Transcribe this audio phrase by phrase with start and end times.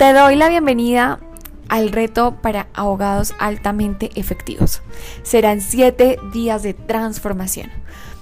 [0.00, 1.20] Te doy la bienvenida
[1.68, 4.80] al reto para abogados altamente efectivos.
[5.22, 7.68] Serán 7 días de transformación.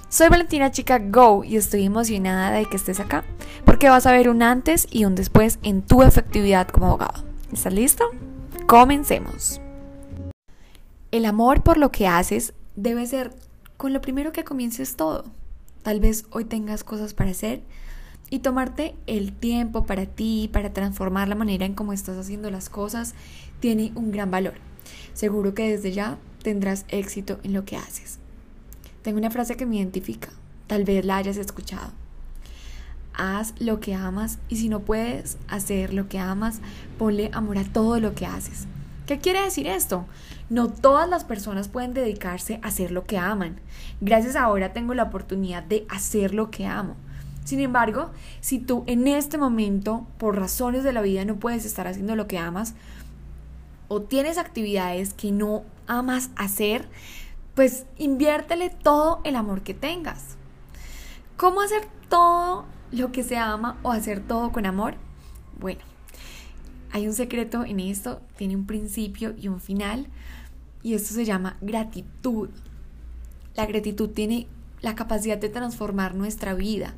[0.09, 3.23] Soy Valentina Chica Go y estoy emocionada de que estés acá
[3.63, 7.23] porque vas a ver un antes y un después en tu efectividad como abogado.
[7.53, 8.03] ¿Estás listo?
[8.67, 9.61] Comencemos.
[11.11, 13.31] El amor por lo que haces debe ser
[13.77, 15.23] con lo primero que comiences todo.
[15.83, 17.61] Tal vez hoy tengas cosas para hacer
[18.29, 22.69] y tomarte el tiempo para ti, para transformar la manera en cómo estás haciendo las
[22.69, 23.15] cosas,
[23.59, 24.55] tiene un gran valor.
[25.13, 28.19] Seguro que desde ya tendrás éxito en lo que haces.
[29.01, 30.29] Tengo una frase que me identifica,
[30.67, 31.91] tal vez la hayas escuchado.
[33.13, 36.61] Haz lo que amas y si no puedes hacer lo que amas,
[36.97, 38.67] ponle amor a todo lo que haces.
[39.05, 40.05] ¿Qué quiere decir esto?
[40.49, 43.59] No todas las personas pueden dedicarse a hacer lo que aman.
[44.01, 46.95] Gracias a ahora tengo la oportunidad de hacer lo que amo.
[47.49, 51.87] Sin embargo, si tú en este momento, por razones de la vida, no puedes estar
[51.87, 52.75] haciendo lo que amas,
[53.87, 56.87] o tienes actividades que no amas hacer,
[57.55, 60.37] pues inviértele todo el amor que tengas.
[61.37, 64.93] ¿Cómo hacer todo lo que se ama o hacer todo con amor?
[65.59, 65.81] Bueno,
[66.91, 70.05] hay un secreto en esto, tiene un principio y un final,
[70.83, 72.51] y esto se llama gratitud.
[73.55, 74.45] La gratitud tiene
[74.81, 76.93] la capacidad de transformar nuestra vida,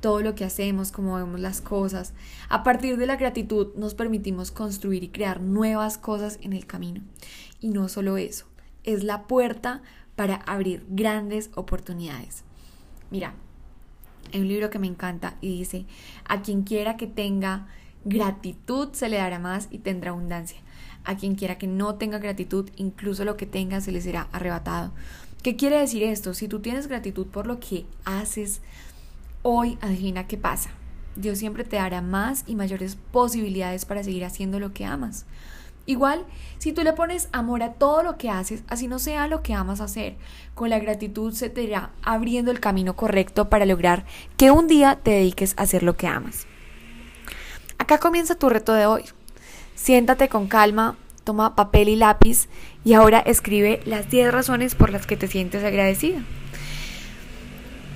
[0.00, 2.12] todo lo que hacemos, cómo vemos las cosas.
[2.48, 7.02] A partir de la gratitud nos permitimos construir y crear nuevas cosas en el camino.
[7.60, 8.46] Y no solo eso,
[8.84, 9.82] es la puerta
[10.14, 12.44] para abrir grandes oportunidades.
[13.10, 13.34] Mira,
[14.32, 15.86] hay un libro que me encanta y dice,
[16.24, 17.68] a quien quiera que tenga
[18.04, 20.58] gratitud se le dará más y tendrá abundancia.
[21.04, 24.92] A quien quiera que no tenga gratitud, incluso lo que tenga se le será arrebatado.
[25.42, 26.34] ¿Qué quiere decir esto?
[26.34, 28.60] Si tú tienes gratitud por lo que haces
[29.48, 30.70] hoy, adivina qué pasa.
[31.14, 35.24] Dios siempre te dará más y mayores posibilidades para seguir haciendo lo que amas.
[35.86, 36.24] Igual,
[36.58, 39.54] si tú le pones amor a todo lo que haces, así no sea lo que
[39.54, 40.16] amas hacer,
[40.56, 44.04] con la gratitud se te irá abriendo el camino correcto para lograr
[44.36, 46.48] que un día te dediques a hacer lo que amas.
[47.78, 49.04] Acá comienza tu reto de hoy.
[49.76, 52.48] Siéntate con calma, toma papel y lápiz
[52.84, 56.18] y ahora escribe las 10 razones por las que te sientes agradecida.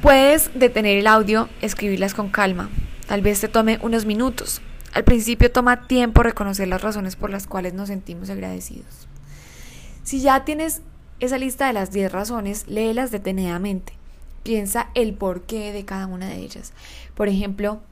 [0.03, 2.71] Puedes detener el audio, escribirlas con calma.
[3.07, 4.63] Tal vez te tome unos minutos.
[4.95, 9.09] Al principio toma tiempo reconocer las razones por las cuales nos sentimos agradecidos.
[10.03, 10.81] Si ya tienes
[11.21, 13.93] esa lista de las 10 razones, léelas detenidamente.
[14.43, 16.73] Piensa el porqué de cada una de ellas.
[17.15, 17.83] Por ejemplo,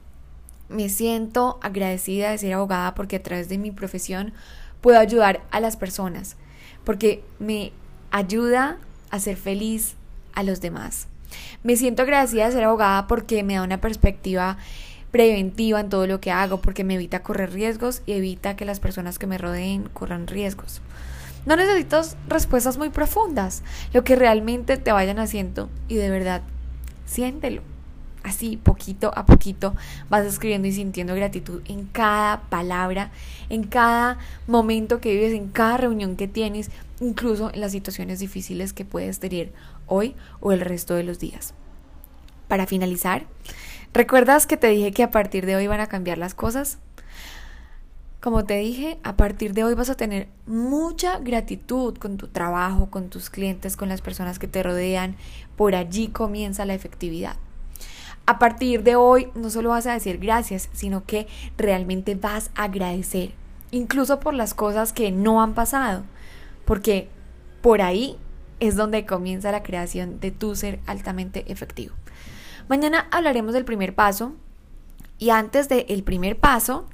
[0.67, 4.33] me siento agradecida de ser abogada porque a través de mi profesión
[4.81, 6.37] puedo ayudar a las personas,
[6.83, 7.71] porque me
[8.09, 8.79] ayuda
[9.11, 9.93] a ser feliz
[10.33, 11.07] a los demás.
[11.63, 14.57] Me siento agradecida de ser abogada porque me da una perspectiva
[15.11, 18.79] preventiva en todo lo que hago, porque me evita correr riesgos y evita que las
[18.79, 20.81] personas que me rodeen corran riesgos.
[21.45, 23.63] No necesitas respuestas muy profundas,
[23.93, 26.41] lo que realmente te vayan haciendo y de verdad,
[27.05, 27.63] siéntelo
[28.23, 29.75] así poquito a poquito
[30.09, 33.11] vas escribiendo y sintiendo gratitud en cada palabra,
[33.49, 36.69] en cada momento que vives, en cada reunión que tienes,
[36.99, 39.51] incluso en las situaciones difíciles que puedes tener
[39.87, 41.53] hoy o el resto de los días.
[42.47, 43.25] Para finalizar,
[43.93, 46.79] ¿recuerdas que te dije que a partir de hoy van a cambiar las cosas?
[48.19, 52.89] Como te dije, a partir de hoy vas a tener mucha gratitud con tu trabajo,
[52.89, 55.15] con tus clientes, con las personas que te rodean.
[55.55, 57.37] Por allí comienza la efectividad.
[58.29, 61.25] A partir de hoy no solo vas a decir gracias, sino que
[61.57, 63.31] realmente vas a agradecer,
[63.71, 66.03] incluso por las cosas que no han pasado,
[66.63, 67.09] porque
[67.63, 68.17] por ahí
[68.59, 71.95] es donde comienza la creación de tu ser altamente efectivo.
[72.67, 74.33] Mañana hablaremos del primer paso
[75.17, 76.87] y antes del primer paso,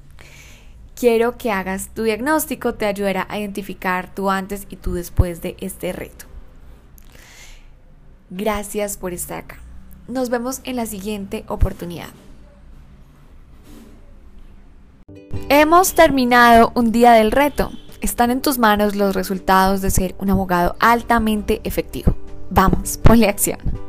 [0.95, 5.57] quiero que hagas tu diagnóstico, te ayudará a identificar tu antes y tu después de
[5.59, 6.28] este reto.
[8.29, 9.64] Gracias por estar acá.
[10.07, 12.09] Nos vemos en la siguiente oportunidad.
[15.50, 17.71] Hemos terminado un día del reto.
[18.01, 22.15] Están en tus manos los resultados de ser un abogado altamente efectivo.
[22.50, 23.84] Vamos, ponle acción.